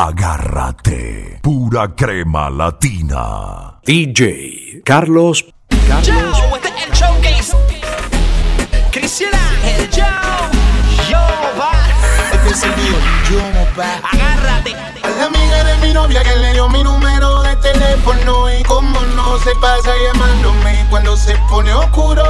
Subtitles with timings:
[0.00, 1.40] Agárrate.
[1.42, 3.80] Pura crema latina.
[3.84, 5.44] DJ Carlos.
[5.88, 6.06] Carlos.
[6.06, 6.92] Yo, este el
[9.90, 10.04] yo.
[11.10, 11.18] Yo,
[11.58, 11.72] va.
[12.32, 12.94] Este es el mío.
[13.28, 13.38] Yo,
[13.76, 13.98] va.
[14.12, 14.76] Agárrate.
[15.02, 18.56] A la amiga de mi novia que le dio mi número de teléfono.
[18.56, 22.22] Y como no se pasa llamándome cuando se pone oscuro.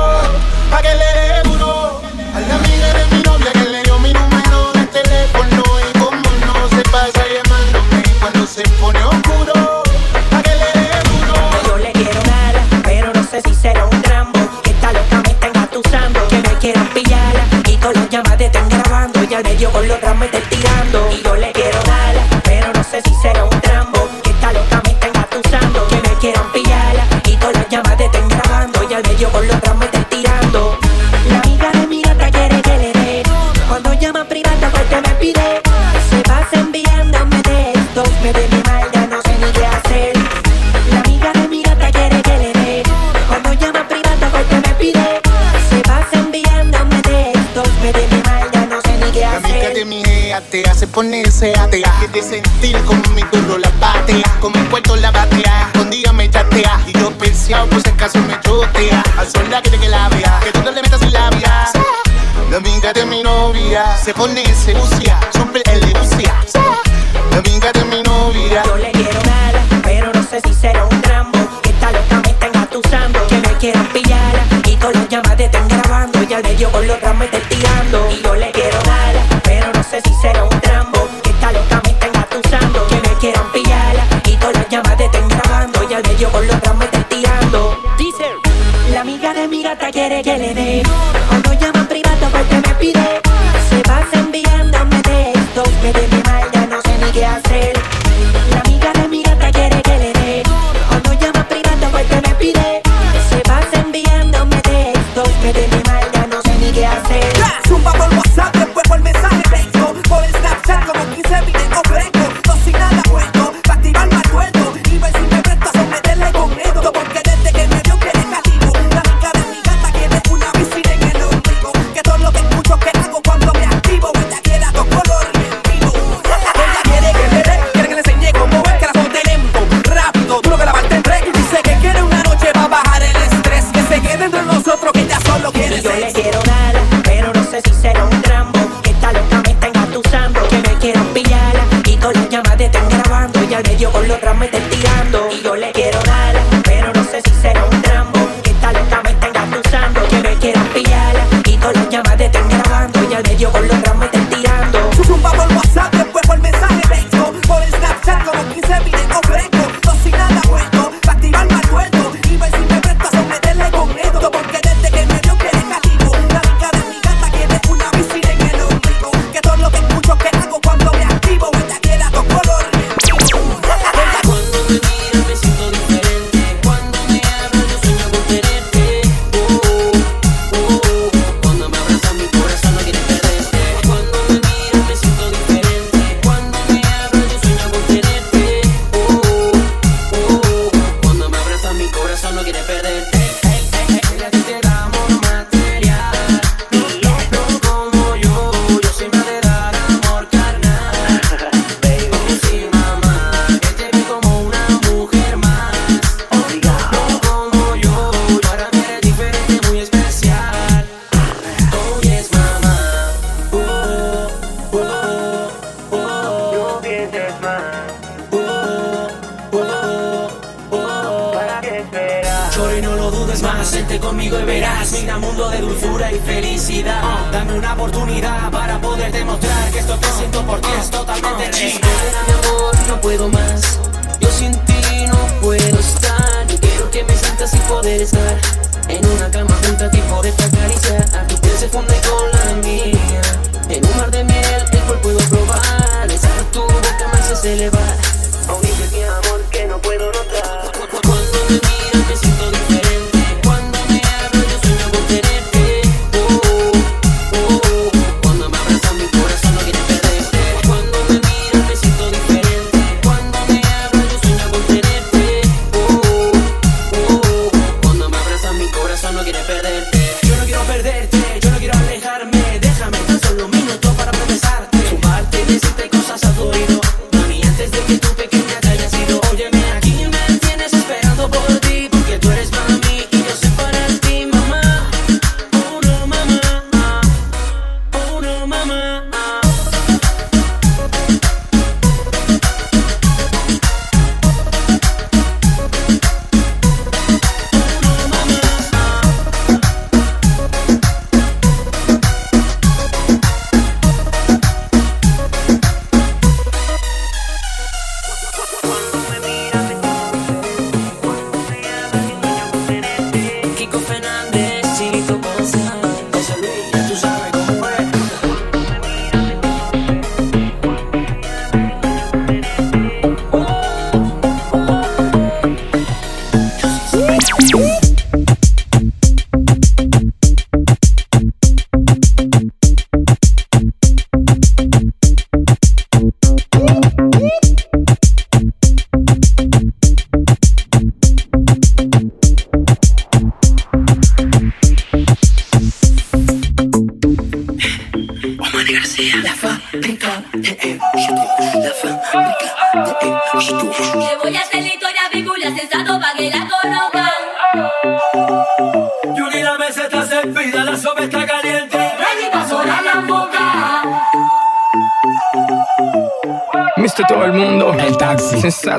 [0.70, 2.00] Pa' que le dé duro.
[2.34, 5.62] A la amiga de mi novia que le dio mi número de teléfono.
[5.86, 7.27] Y como no se pasa
[8.48, 9.82] se pone oscuro.
[10.30, 11.34] Pa' que le dé duro.
[11.66, 14.38] Yo le quiero dar, pero no sé si será un trambo.
[14.62, 16.26] Que esta loca me está engatusando.
[16.28, 17.34] Que me quieran pillar.
[17.66, 19.22] Y todos los llamadas estén grabando.
[19.22, 21.10] Y al medio con los ramos me estén tirando.
[21.12, 23.57] Y yo le quiero dar, pero no sé si será un
[50.98, 51.94] ponerse atea.
[52.00, 54.28] Que de sentir como mi duro la patea.
[54.40, 55.70] Con mi cuarto la batea.
[55.72, 56.80] Escondida me chatea.
[56.88, 59.04] Y yo pensaba, por en acaso me chotea.
[59.16, 60.40] Al sol que te que la vea.
[60.42, 61.70] Que tú no le metas mi labia.
[62.50, 65.20] La amiga de mi novia se pone sucia.
[65.32, 66.34] Súper elucia.
[67.30, 68.64] La amiga de mi novia.
[68.64, 69.54] Yo le quiero dar,
[69.84, 71.38] pero no sé si será un trambo.
[71.62, 73.24] Que esta loca me están atusando.
[73.28, 74.34] Que me quieran pillar.
[74.64, 76.24] Y todos los llamadas están grabando.
[76.24, 78.07] Ya le dio con los ramos y tirando.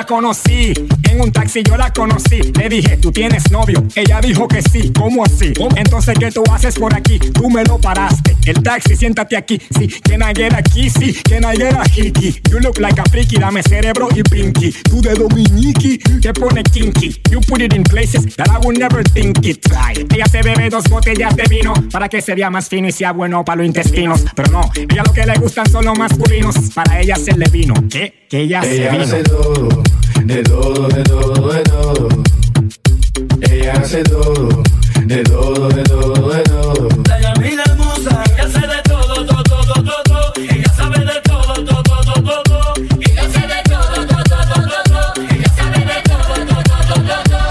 [0.00, 0.72] la conocí
[1.10, 2.40] en un taxi, yo la conocí.
[2.58, 3.84] Le dije, ¿tú tienes novio?
[3.94, 4.90] Ella dijo que sí.
[4.96, 5.52] ¿Cómo así?
[5.76, 7.18] Entonces, ¿qué tú haces por aquí?
[7.18, 8.34] Tú me lo paraste.
[8.46, 9.60] El taxi, siéntate aquí.
[9.78, 10.88] Sí, can I get aquí?
[10.88, 12.40] Sí, can I get a hickey?
[12.50, 14.72] You look like a freaky, dame cerebro y pinky.
[14.88, 17.20] Tú de Dominiki, te pone kinky.
[17.30, 19.60] You put it in places that I would never think it.
[19.60, 20.06] Try.
[20.14, 23.12] Ella se bebe dos botellas de vino para que se vea más fino y sea
[23.12, 24.24] bueno para los intestinos.
[24.34, 26.54] Pero no, ella lo que le gustan son los masculinos.
[26.74, 27.74] Para ella hacerle vino.
[27.90, 28.14] ¿Qué?
[28.30, 29.28] Que ella, Ella se hace vino.
[29.28, 29.82] todo,
[30.24, 32.08] de todo, de todo, de todo.
[33.50, 34.62] Ella hace todo,
[35.04, 36.88] de todo, de todo, de todo.
[37.08, 40.32] La Yamila hermosa, ella hace de todo, todo, todo, todo.
[40.36, 42.74] Ella sabe de todo, todo, todo, todo.
[43.00, 45.12] Ella hace de todo, todo, todo, todo.
[45.30, 47.50] Ella sabe de todo, todo, todo, todo.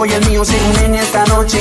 [0.00, 1.58] cuerpo y el mío se unen esta noche.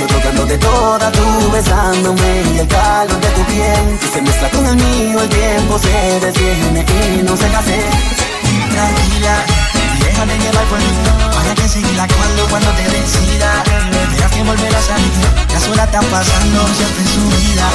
[0.00, 2.42] Yo tocándote toda, tú besándome.
[2.54, 5.20] Y el calor de tu piel que se mezcla con el mío.
[5.20, 6.84] El tiempo se detiene
[7.18, 7.84] y no se hacer.
[8.72, 9.34] Tranquila,
[10.00, 10.92] déjate llevar por mí.
[11.34, 13.62] Para que seguir actuando cuando te decida.
[14.12, 15.12] Verás que volver a salir.
[15.52, 17.66] Las horas están pasando, siempre en su vida.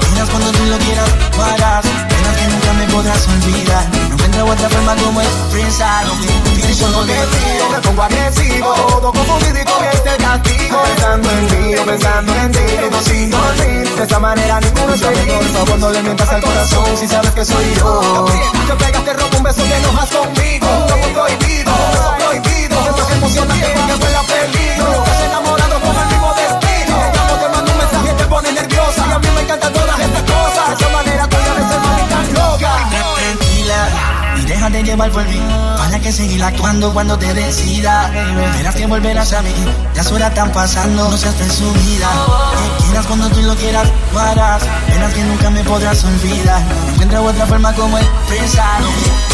[0.00, 2.09] Quieras cuando tú lo quieras.
[2.50, 3.86] Que nunca me podrás olvidar.
[4.08, 6.26] No encuentro otra forma como expresar lo que
[6.56, 10.82] pienso Cuando te frío, me pongo agresivo Todo confundido y con este castigo.
[10.82, 15.32] Pensando en yo pensando en ti Vivo sin dormir, de esta manera ninguno es feliz.
[15.32, 18.26] Por favor no le mientas al corazón si sabes que soy yo.
[18.66, 20.66] Te pegas, te robo un beso, te enojas conmigo.
[20.88, 22.80] Todo prohibido, todo prohibido.
[22.80, 23.89] Esto es emocionante
[36.20, 38.10] seguir actuando cuando te decida.
[38.56, 39.54] Verás que volverás a mí.
[39.94, 42.08] Las horas están pasando, no seas presumida.
[42.52, 44.62] Que quieras cuando tú lo quieras, lo harás.
[44.88, 46.60] Verás que nunca me podrás olvidar.
[46.60, 48.82] No encuentro otra forma como expresar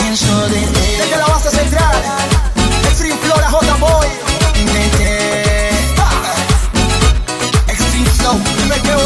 [0.01, 0.89] pienso de ti.
[0.99, 1.97] Desde la base central
[2.85, 4.07] Extreme Flora J-Boy
[7.69, 8.39] Extreme Flow.
[8.69, 9.01] Me quedo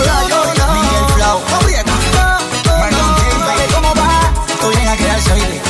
[0.75, 1.40] Miguel Flow.
[1.56, 1.92] Aprieta
[2.66, 3.10] Marlon
[3.46, 3.66] Gaye.
[3.75, 4.10] ¿Cómo va?
[4.52, 5.62] Estoy en a crearse, oíste.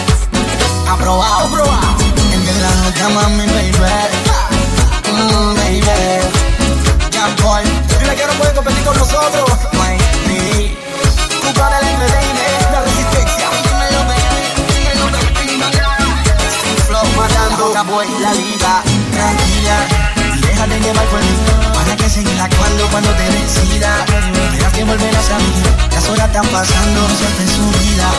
[0.88, 1.46] Aprobado.
[1.46, 1.99] Aprobado.
[2.60, 3.78] La nota, mami, baby.
[5.12, 5.82] Mm, baby.
[7.10, 7.64] Jean Paul.
[7.98, 9.50] Dile que no puede competir con nosotros
[11.60, 13.50] para el entertainment La resistencia
[16.86, 17.06] Flow.
[17.16, 17.74] Matando.
[17.74, 18.82] La boy, la liga.
[19.12, 19.76] Tranquila.
[20.40, 21.59] Déjate llevar por mí.
[22.10, 24.04] Seguir actuando cuando te decida.
[24.50, 25.62] Verás que volverás a mí.
[25.92, 28.10] Las horas están pasando, siempre en su vida.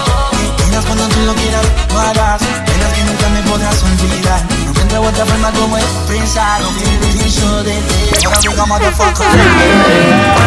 [0.64, 2.42] Quieras cuando tú lo quieras, lo harás.
[2.42, 4.42] Que nunca me podrás olvidar.
[4.64, 8.26] No encuentro otra forma como expresar lo que pienso de ti.
[8.26, 9.28] Ahora venga, motherfucker.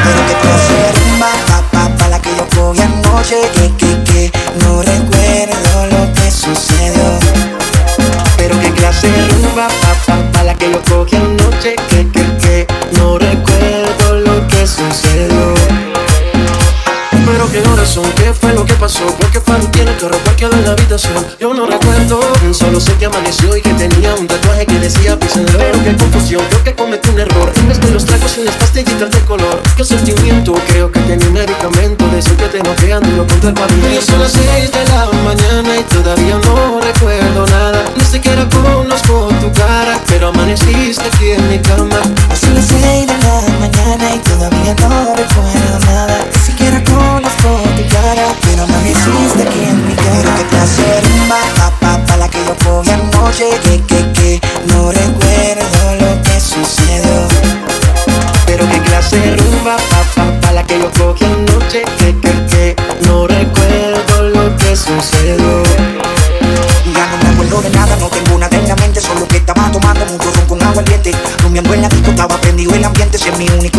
[0.05, 4.05] Pero que clase de rumba, pa, pa, pa, la que yo cogí anoche Que, que,
[4.05, 7.19] que, no recuerdo lo que sucedió
[8.37, 12.37] Pero que clase de rumba, pa, pa, pa, la que yo cogí anoche Que, que,
[12.39, 12.67] que,
[12.99, 15.55] no recuerdo lo que sucedió.
[17.27, 20.65] Pero qué corazón, qué fue lo que pasó Porque Faru tiene el carro parqueado en
[20.65, 22.21] la habitación Yo no recuerdo,
[22.53, 26.43] solo sé que amaneció Y que tenía un tatuaje que decía Pisenero Pero qué confusión,
[26.51, 29.61] creo que cometí un error En vez de los tragos y las pastillitas de color
[29.77, 33.49] Qué sentimiento, creo que tenía un medicamento De eso que te noqueando y lo contra
[33.49, 37.85] el pavimento son las seis de la mañana y todavía no recuerdo nada.
[37.97, 42.01] Ni siquiera conozco tu cara Pero amaneciste aquí en mi cama
[44.65, 49.87] mañana y todavía no recuerdo nada Ni siquiera conozco tu cara Pero amaneciste aquí en
[49.87, 53.83] mi cara que clase de rumba, pa, pa, pa, la que yo cogí anoche Que,
[53.83, 54.41] que, que,
[54.73, 57.29] no recuerdo lo que sucedió
[58.47, 62.77] Pero qué clase rumba, pa, pa, pa, la que yo cogí anoche Que, que, que,
[63.07, 65.63] no recuerdo lo que sucedió
[66.95, 69.71] Ya no me acuerdo de nada, no tengo nada en la mente Solo que estaba
[69.71, 73.31] tomando mucho ron con agua caliente Rumiando en la disco, estaba prendido el ambiente Ese
[73.31, 73.74] es mi hasta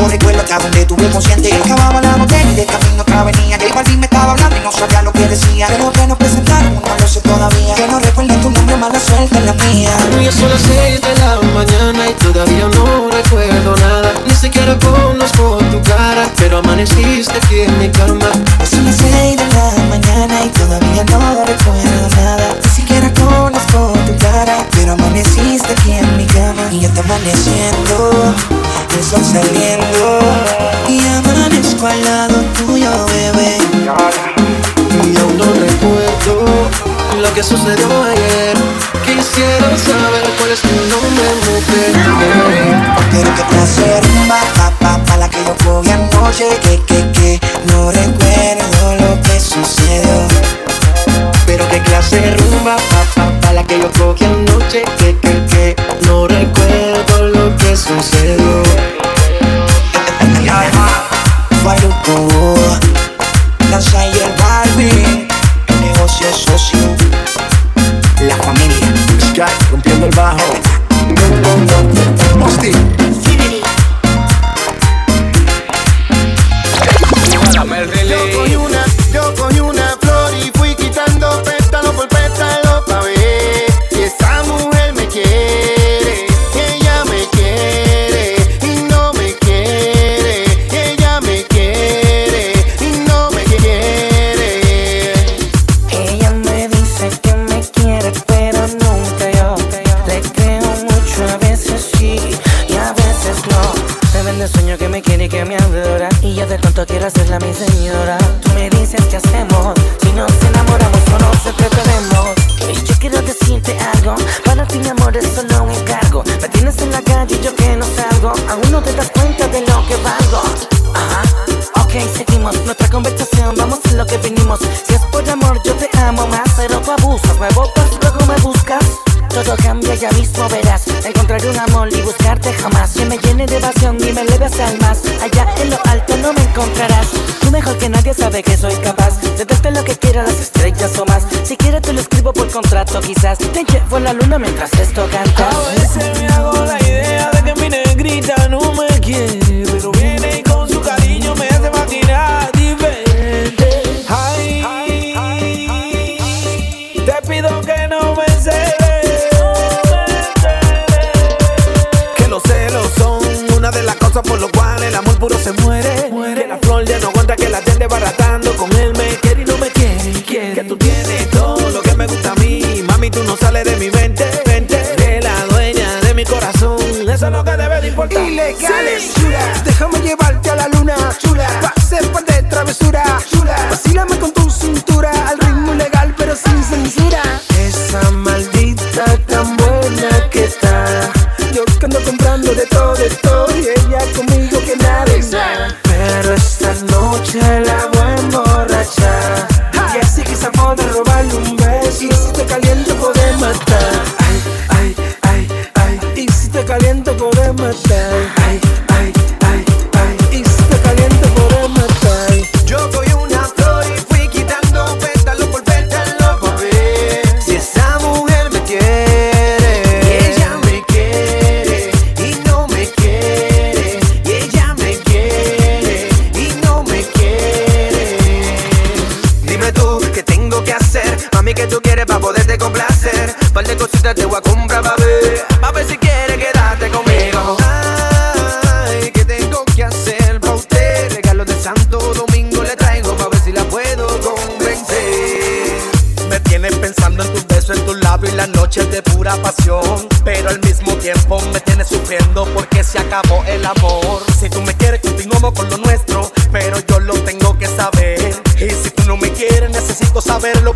[1.15, 3.57] donde estuve consciente Acababa la botella y de camino otra venía.
[3.57, 5.67] J Balvin me estaba hablando y no sabía lo que decía.
[5.67, 7.75] Pero que nos presentaron, no lo sé todavía.
[7.75, 9.91] Que no recuerdo tu nombre, mala suerte en la mía.
[10.21, 14.13] Ya son las seis de la mañana y todavía no recuerdo nada.
[14.27, 17.61] Ni siquiera conozco tu cara Pero amaneciste aquí
[52.15, 52.94] Pero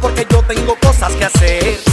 [0.01, 1.88] porque yo tengo cosas que hacer.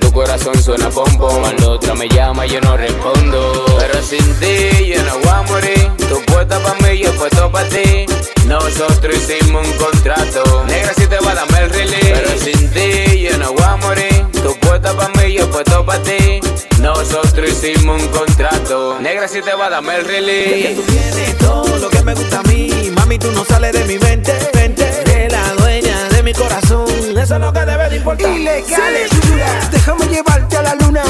[0.00, 1.40] Tu corazón suena pom pom.
[1.40, 3.66] Cuando otra me llama, yo no respondo.
[3.78, 5.90] Pero sin ti, yo no voy a morir.
[6.08, 8.06] Tú puesta pa' mí, yo puesto pa' ti.
[8.46, 10.64] Nosotros hicimos un contrato.
[10.66, 12.12] Negra, si te va a darme el release.
[12.14, 14.26] Pero sin ti, yo no voy a morir.
[14.42, 16.40] Tú puesta pa' mí, yo puesto pa' ti.
[16.80, 18.98] Nosotros hicimos un contrato.
[19.00, 20.74] Negra, si te va a darme el Que release.
[20.74, 22.90] tú tienes todo lo que me gusta a mí.
[22.96, 24.32] Mami, tú no sales de mi mente.
[24.54, 26.86] Mente de la dueña de mi corazón.
[27.16, 28.30] Eso es lo que debe de importar.
[28.30, 29.11] Ilegales.
[29.84, 31.02] Déjame llevarte a la luna,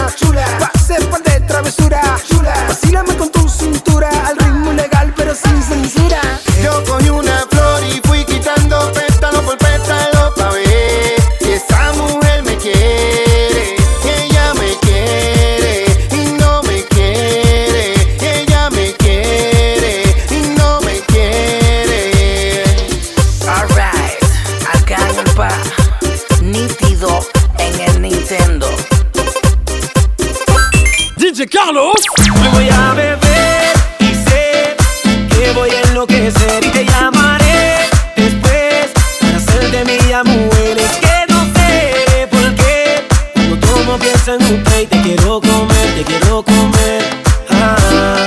[36.03, 40.79] enloquecer y te llamaré después para hacerte mi mujer.
[40.79, 45.95] Es que no sé por qué cuando tomo pienso en usted y te quiero comer,
[45.95, 47.05] te quiero comer.
[47.51, 48.27] Ah.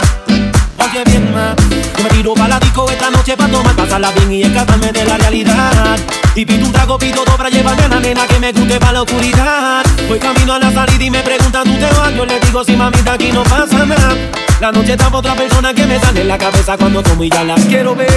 [0.77, 1.55] Oye bien ma,
[1.97, 5.05] yo me tiro pa' la disco esta noche pa' tomar, pasarla bien y escaparme de
[5.05, 5.97] la realidad.
[6.35, 8.93] Y pido un trago, pido dos para llevarme a la nena que me guste pa'
[8.93, 9.83] la oscuridad.
[10.07, 12.13] Voy camino a la salida y me preguntan, ¿tú te vas?
[12.15, 14.15] Yo le digo, si mamita, aquí no pasa nada.
[14.71, 17.53] Noche está otra persona que me sale en la cabeza cuando como y ya la
[17.53, 18.09] quiero ver.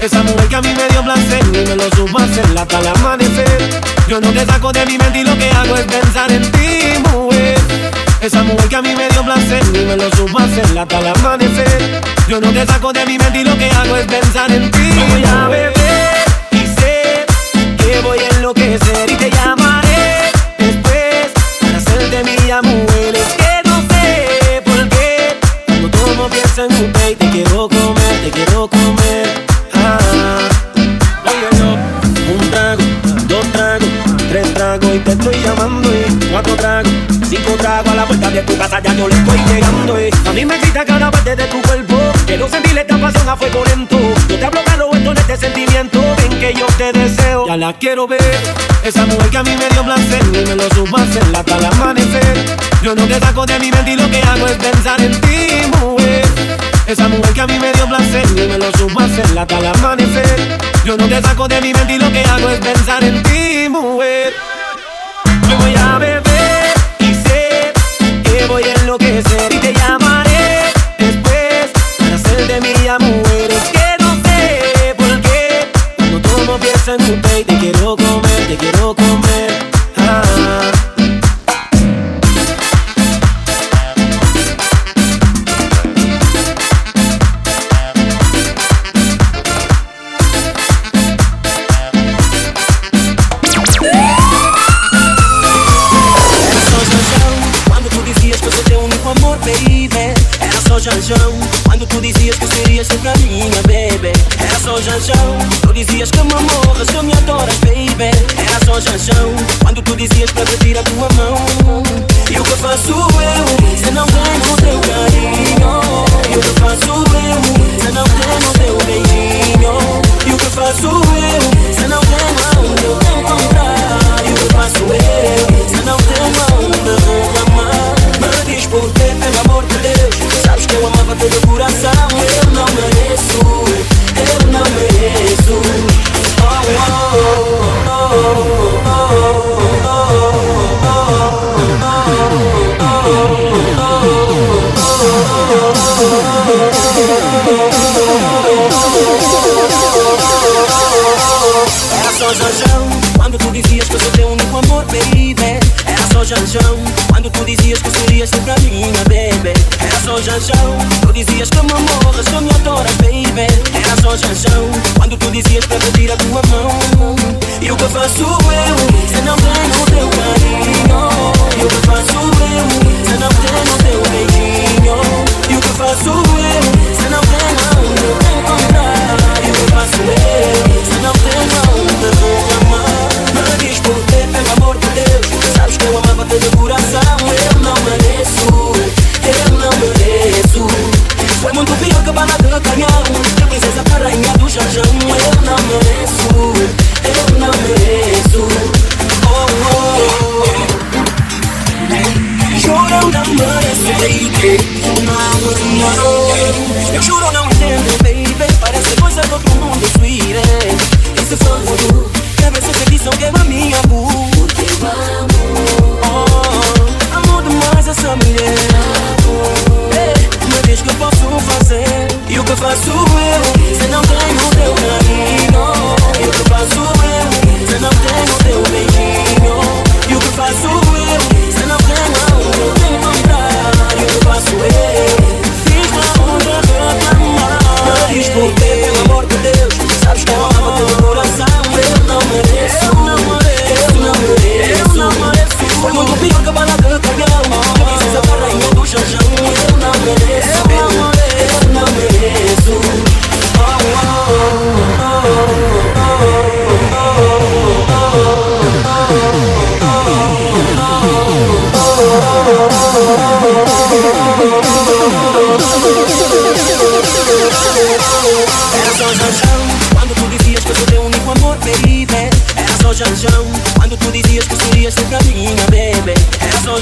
[0.00, 2.86] Esa mujer que a mí me dio placer y me lo supo hacer hasta el
[2.86, 3.80] amanecer.
[4.08, 6.98] Yo no te saco de mi mente y lo que hago es pensar en ti,
[7.12, 7.58] mujer.
[8.22, 11.06] Esa mujer que a mí me dio placer y me lo supo hacer hasta el
[11.08, 12.00] amanecer.
[12.26, 14.90] Yo no te saco de mi mente y lo que hago es pensar en ti.
[15.10, 15.74] Voy a beber
[16.52, 17.26] y sé
[17.76, 22.91] que voy a enloquecer y te llamaré después para hacerte mi amor.
[26.58, 29.46] en mi pay, te quiero comer, te quiero comer.
[29.72, 30.38] Ah,
[32.28, 32.82] un trago,
[33.26, 33.88] dos tragos,
[34.28, 36.92] tres tragos y te estoy llamando y cuatro tragos,
[37.26, 40.32] cinco tragos a la puerta de tu casa ya yo le estoy llegando y a
[40.32, 41.96] mí me grita cada parte de tu cuerpo.
[42.26, 43.98] Quiero sentir esta pasión a fuego lento.
[44.28, 46.00] Yo te hablo claro esto en este sentimiento.
[46.18, 48.20] Ven que yo te deseo, ya la quiero ver.
[48.84, 51.56] Esa mujer que a mí me dio placer y me lo sumas en la hasta
[51.56, 52.56] el amanecer.
[52.82, 55.70] Yo no te saco de mi mente y lo que hago es pensar en ti,
[55.80, 56.31] mujer.
[56.92, 59.66] Esa mujer que a mí me dio placer y me lo supo hacer hasta el
[59.66, 60.58] amanecer.
[60.84, 63.66] Yo no te saco de mi mente y lo que hago es pensar en ti,
[63.70, 64.34] mujer.
[65.48, 67.72] Me voy a beber y sé
[68.22, 70.11] que voy a enloquecer y te llamo.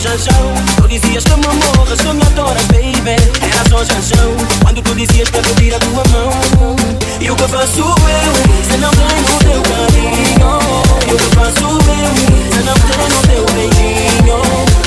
[0.01, 3.17] Janjão é Tu dizias que me amorras, que me adoras, baby.
[3.43, 6.77] Era só Janjão Quando tu dizias para pedir a tua mão.
[7.21, 8.33] E o que faço eu?
[8.65, 10.59] Se não tenho teu carinho.
[11.07, 12.11] E o que faço eu?
[12.51, 14.41] Se não tenho teu beijinho.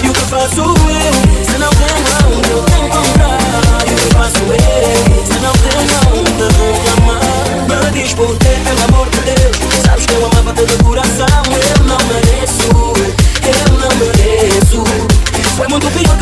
[0.04, 1.45] E o que faço eu?
[1.45, 3.38] Se não tenho onde eu te encontrar
[3.86, 5.26] E o que faço eu?
[5.26, 9.58] Se não tenho onde te amar Me diz por pelo amor de Deus.
[9.86, 11.28] Sabes que eu amava todo o coração
[11.78, 11.83] eu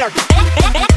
[0.00, 0.87] con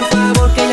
[0.00, 0.69] por favor que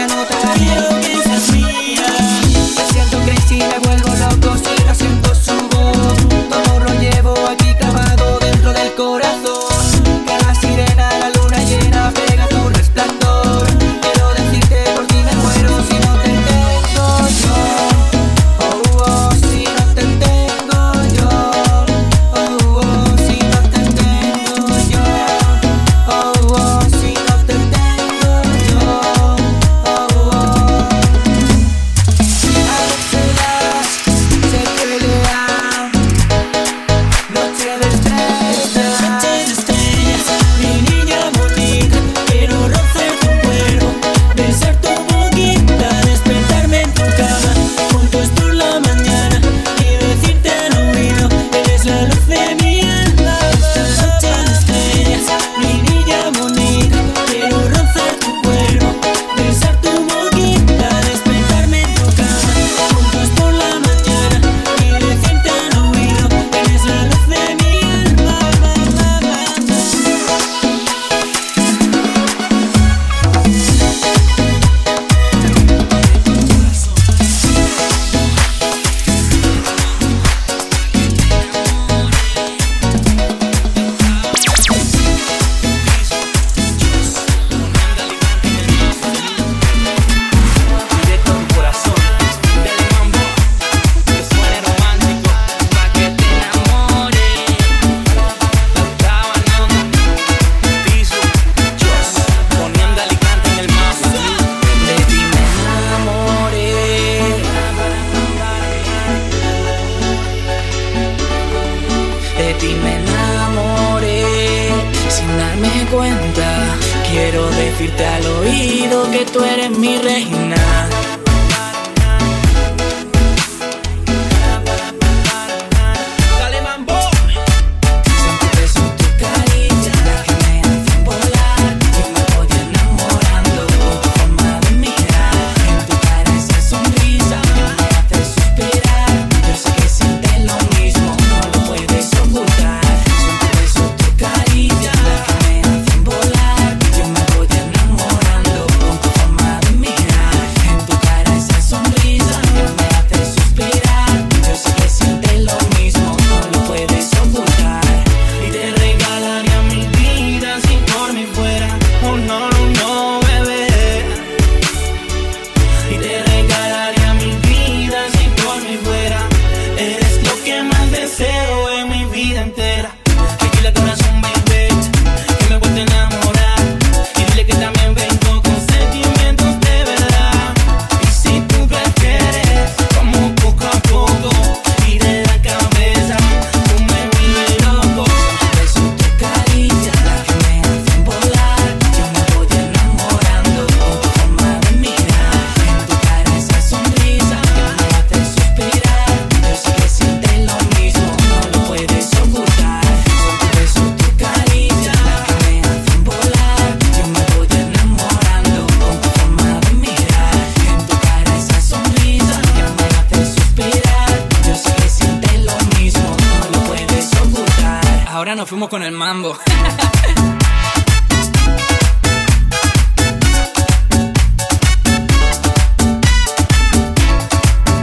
[218.47, 219.37] Fumo con el mambo.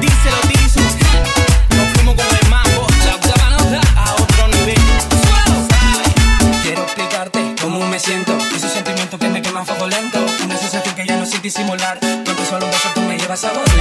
[0.00, 0.80] Dice Lotiso:
[1.76, 2.86] No fumo con el mambo.
[3.04, 4.80] La puta madura a otro nivel.
[6.62, 8.34] Quiero explicarte cómo me siento.
[8.56, 10.24] Esos sentimientos que me queman fuego lento.
[10.42, 12.00] Un desespero que ya no sé disimular.
[12.00, 13.73] Tu empezó a lograr que me llevas a bolsa.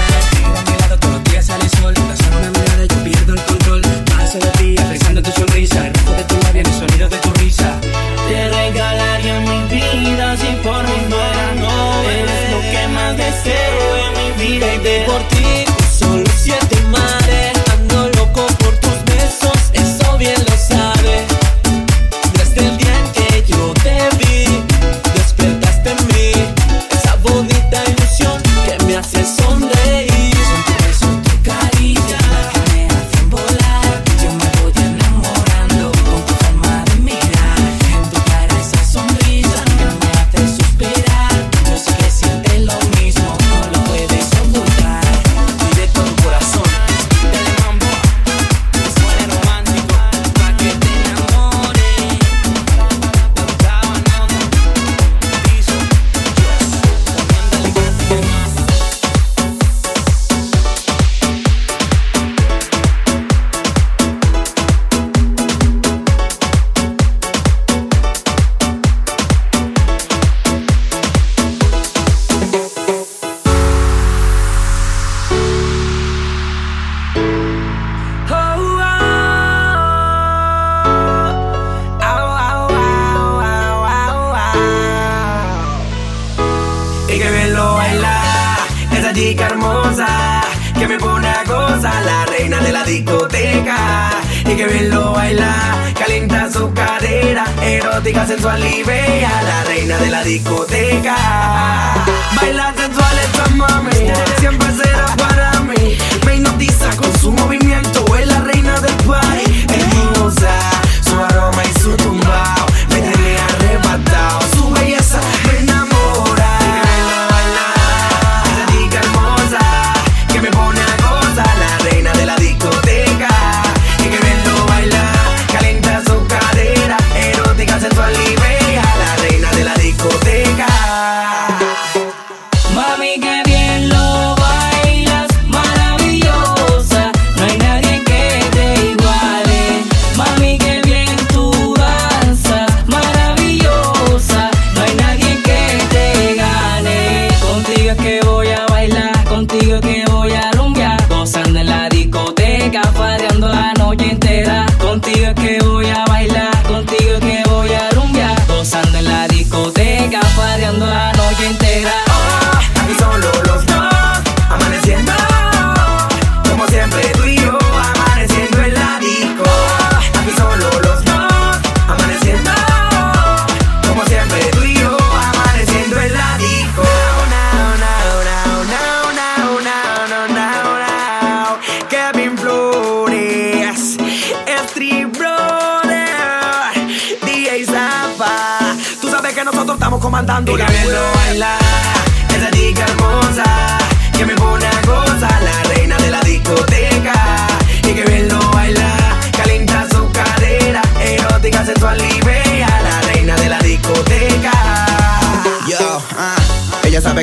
[190.34, 190.73] dando la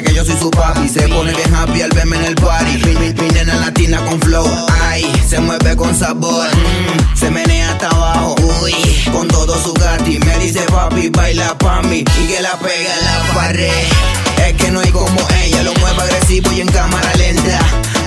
[0.03, 0.89] que yo soy su papi.
[0.89, 2.77] Se pone bien happy al verme en el party.
[2.77, 4.47] Vine en la latina con flow.
[4.83, 6.47] Ay, se mueve con sabor.
[6.49, 8.35] Mm, se menea hasta abajo.
[8.63, 8.75] Uy,
[9.13, 10.19] con todo su gati.
[10.19, 12.05] Me dice papi, baila pa' mí.
[12.21, 13.73] Y que la pega en la pared.
[14.47, 15.63] Es que no hay como ella.
[15.63, 17.59] Lo mueve agresivo y en cámara lenta.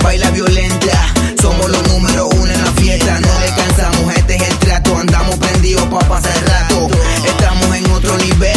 [0.02, 1.12] Baila violenta.
[1.40, 3.20] Somos los número uno en la fiesta.
[3.20, 4.96] No descansamos, este es el trato.
[4.96, 6.88] Andamos prendidos pa' pasar el rato.
[7.26, 8.53] Estamos en otro nivel.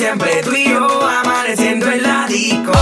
[0.00, 2.72] siempre tú y yo, amaneciendo en la disco.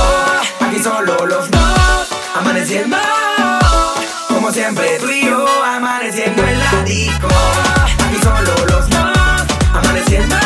[0.61, 2.97] Aquí solo los dos, amaneciendo.
[4.29, 7.29] Como siempre tú y yo, amaneciendo en la disco.
[8.07, 10.37] Aquí solo los dos, amaneciendo.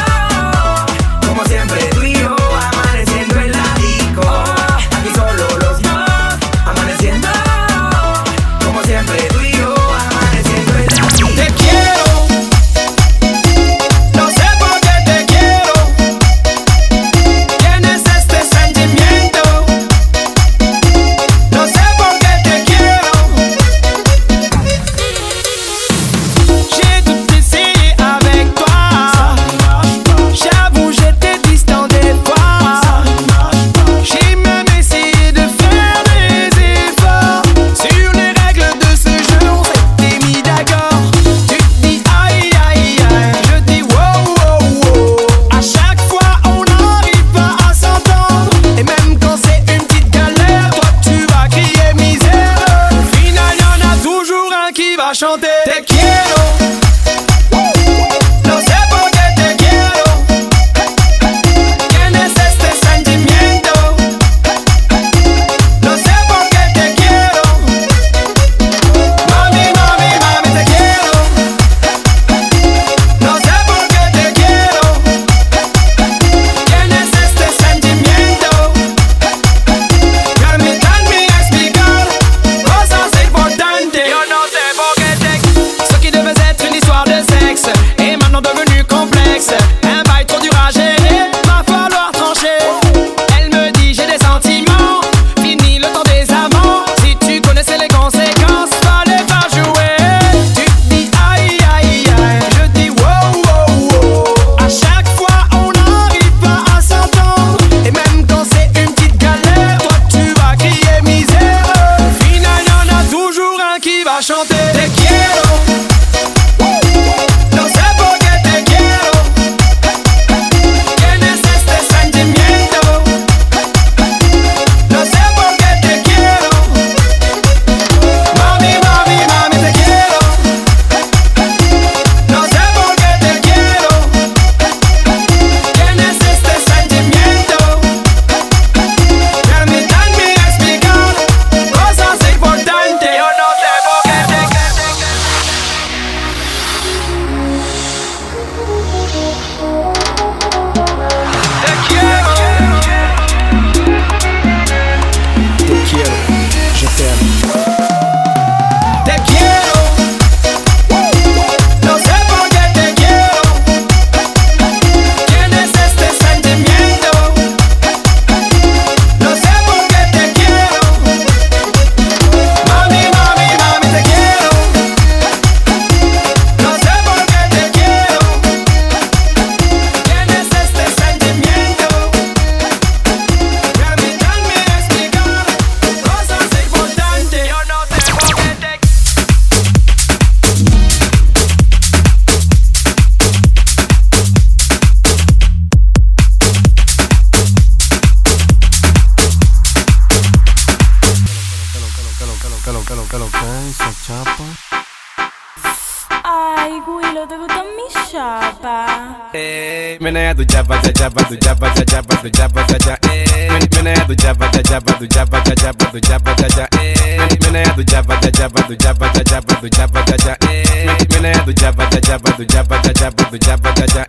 [206.62, 209.28] Ay, Willow, ¿te gusta mi chapa?
[209.32, 212.98] Eh, menea tu chapa, cha chapa, tu chapa, cha chapa, tu chapa, cha cha.
[213.12, 216.68] Eh, menea tu chapa, cha chapa, tu chapa, cha chapa, tu chapa, cha cha.
[216.80, 220.36] Eh, menea tu chapa, cha chapa, tu chapa, cha chapa, tu chapa, cha cha.
[220.50, 220.86] Eh,
[221.22, 224.06] Menea tu chapa, cha chapa, tu chapa, cha chapa, tu chapa, cha cha.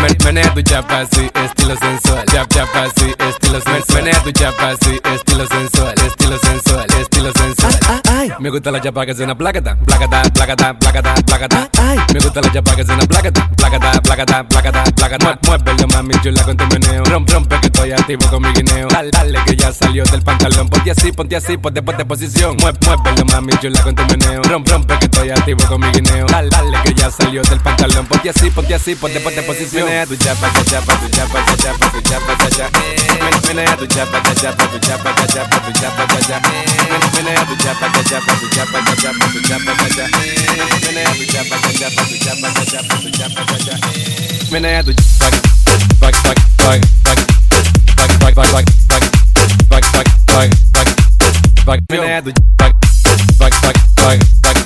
[0.00, 2.24] Men- Menea tu chapa, sí, estilo sensual.
[2.26, 4.02] Chap, chapa, sí, estilo sensual.
[4.04, 8.34] Menea tu chapa, sí, estilo sensual, estilo sensual, estilo sensual.
[8.38, 11.68] Me gusta la chapa que suena placata, placata, placata, placata, placata.
[12.14, 15.38] Me gusta la chapa que suena placata, placata, placata, placata, placata.
[15.46, 17.02] Muévelo mami chula con tu meneo.
[17.04, 18.86] Rompe, rompe que estoy activo con mi guineo.
[18.88, 20.68] Dale, dale que ya salió del pantalón.
[20.68, 22.56] Ponte así, ponte así, ponte, ponte posición.
[22.58, 24.42] Muévelo mami chula con tu meneo.
[24.44, 26.26] Rompe, rompe que estoy activo con mi guineo.
[26.26, 28.06] Dale, dale que ya salió del pantalón.
[28.06, 29.84] Ponte así, ponte así, ponte, ponte posición.
[29.86, 32.70] Menea tu chapa, cha chapa, tu chapa, cha chapa, tu chapa, cha cha.
[32.72, 36.40] Men- Menea tu chapa, cha chapa, tu chapa, cha chapa, tu chapa, cha cha.
[36.40, 40.04] Men- Menea tu chapa, cha chapa, tu chapa, cha chapa, tu chapa, cha cha.
[40.12, 43.74] Men- Menea tu chapa, cha chapa, tu chapa, cha chapa, tu chapa, cha cha.
[44.50, 45.36] Menea tu chapa,
[46.00, 47.18] back, back, back, back,
[47.96, 48.66] back, back, back, back,
[49.68, 50.88] back, back, back, back,
[51.66, 51.80] back.
[51.90, 52.74] Menea tu back,
[53.38, 54.56] back, back, back, back,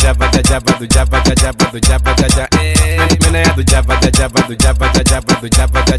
[0.00, 2.79] jabba jabba jabba jabba jabba jabba
[3.24, 5.96] Mina ya tu japa, ta japa, tu japa, ta japa, tu japa, ta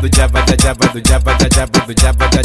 [0.00, 2.42] tu japa, ta japa, tu japa, ta japa, tu japa, ta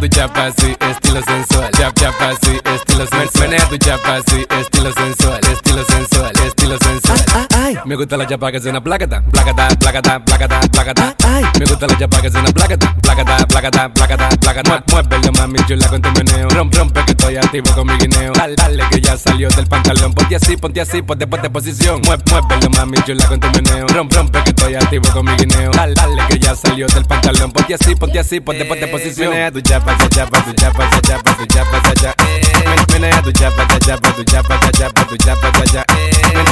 [0.00, 1.70] tu japa, sí, estilo sensual.
[1.78, 3.48] Jap, japa, sí, estilo sensual.
[3.48, 7.55] Mina ya tu japa, sí, estilo sensual, estilo sensual, estilo sensual.
[7.84, 11.14] Me gusta la chapa que suena placata, placata, placata, placata, placata.
[11.58, 14.84] Me gusta la chapa que suena placata, placata, placata, placata, placata.
[14.92, 16.48] Muévelo mami chula con tu meneo.
[16.48, 18.32] Rompe, rompe que estoy activo con mi guineo.
[18.34, 20.12] Dale, dale que ya salió del pantalón.
[20.14, 22.00] Ponte así, ponte así, ponte, ponte posición.
[22.04, 23.88] Mueve, muévelo mami chula con tu meneo.
[23.88, 25.72] Rompe, rompe que estoy activo con mi guineo.
[25.72, 27.50] Dale, dale que ya salió del pantalón.
[27.50, 29.30] Ponte así, ponte así, ponte, ponte posición.
[29.30, 32.14] Menea tu chapa, cha chapa, tu chapa, cha chapa, tu chapa, cha cha.
[32.64, 35.52] Men- Menea tu chapa, cha chapa, tu chapa, cha chapa, tu chapa,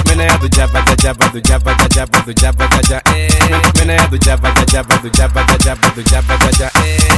[0.08, 3.00] Menea tu chapa, cha chapa, tu chapa, cha chapa, tu chapa, cha cha.
[3.04, 6.70] Men- Menea tu chapa, cha chapa, tu chapa, cha chapa, tu chapa, cha cha.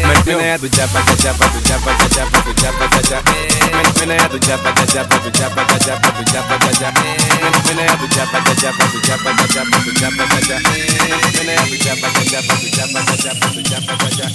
[0.02, 3.22] Men- Menea tu chapa, cha chapa, tu chapa, cha chapa, tu chapa, cha cha.
[3.22, 6.90] Men- Menea tu chapa, cha chapa, tu chapa, cha chapa, tu chapa, cha cha.
[6.90, 10.58] Men- Menea tu chapa, cha chapa, tu chapa, cha chapa, tu chapa, cha cha.
[10.58, 14.30] Men- Menea tu chapa, cha chapa, tu chapa, cha chapa, tu chapa, cha cha.